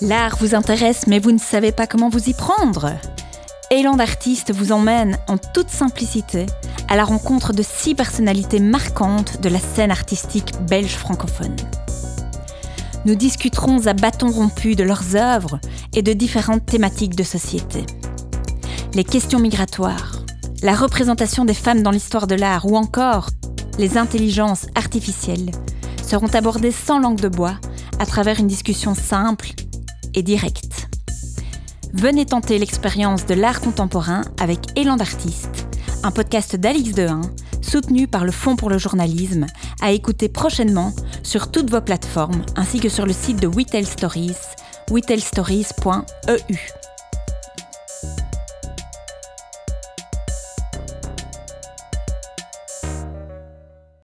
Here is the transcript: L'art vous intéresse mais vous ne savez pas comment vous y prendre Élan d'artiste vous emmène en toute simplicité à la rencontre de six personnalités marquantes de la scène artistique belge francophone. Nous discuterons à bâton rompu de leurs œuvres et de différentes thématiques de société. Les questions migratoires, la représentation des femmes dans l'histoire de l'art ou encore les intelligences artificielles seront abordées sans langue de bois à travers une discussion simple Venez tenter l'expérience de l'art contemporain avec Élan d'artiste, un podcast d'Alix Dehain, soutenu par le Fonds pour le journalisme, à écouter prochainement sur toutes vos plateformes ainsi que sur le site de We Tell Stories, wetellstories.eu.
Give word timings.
L'art 0.00 0.36
vous 0.38 0.54
intéresse 0.54 1.08
mais 1.08 1.18
vous 1.18 1.32
ne 1.32 1.38
savez 1.38 1.72
pas 1.72 1.88
comment 1.88 2.08
vous 2.08 2.28
y 2.28 2.32
prendre 2.32 2.92
Élan 3.72 3.96
d'artiste 3.96 4.52
vous 4.52 4.70
emmène 4.70 5.18
en 5.26 5.38
toute 5.38 5.70
simplicité 5.70 6.46
à 6.88 6.94
la 6.94 7.04
rencontre 7.04 7.52
de 7.52 7.64
six 7.64 7.96
personnalités 7.96 8.60
marquantes 8.60 9.40
de 9.40 9.48
la 9.48 9.58
scène 9.58 9.90
artistique 9.90 10.52
belge 10.68 10.94
francophone. 10.94 11.56
Nous 13.06 13.16
discuterons 13.16 13.86
à 13.86 13.92
bâton 13.92 14.30
rompu 14.30 14.76
de 14.76 14.84
leurs 14.84 15.16
œuvres 15.16 15.58
et 15.92 16.02
de 16.02 16.12
différentes 16.12 16.64
thématiques 16.64 17.16
de 17.16 17.24
société. 17.24 17.84
Les 18.94 19.04
questions 19.04 19.40
migratoires, 19.40 20.22
la 20.62 20.76
représentation 20.76 21.44
des 21.44 21.54
femmes 21.54 21.82
dans 21.82 21.90
l'histoire 21.90 22.28
de 22.28 22.36
l'art 22.36 22.66
ou 22.66 22.76
encore 22.76 23.30
les 23.78 23.98
intelligences 23.98 24.66
artificielles 24.76 25.50
seront 26.06 26.32
abordées 26.34 26.72
sans 26.72 27.00
langue 27.00 27.20
de 27.20 27.28
bois 27.28 27.56
à 27.98 28.06
travers 28.06 28.38
une 28.38 28.46
discussion 28.46 28.94
simple 28.94 29.48
Venez 31.92 32.26
tenter 32.26 32.58
l'expérience 32.58 33.24
de 33.26 33.34
l'art 33.34 33.60
contemporain 33.60 34.22
avec 34.40 34.58
Élan 34.76 34.96
d'artiste, 34.96 35.66
un 36.02 36.10
podcast 36.10 36.56
d'Alix 36.56 36.92
Dehain, 36.92 37.22
soutenu 37.62 38.08
par 38.08 38.24
le 38.24 38.32
Fonds 38.32 38.56
pour 38.56 38.68
le 38.68 38.78
journalisme, 38.78 39.46
à 39.80 39.92
écouter 39.92 40.28
prochainement 40.28 40.92
sur 41.22 41.52
toutes 41.52 41.70
vos 41.70 41.80
plateformes 41.80 42.44
ainsi 42.56 42.80
que 42.80 42.88
sur 42.88 43.06
le 43.06 43.12
site 43.12 43.40
de 43.40 43.46
We 43.46 43.64
Tell 43.66 43.86
Stories, 43.86 44.34
wetellstories.eu. 44.90 46.77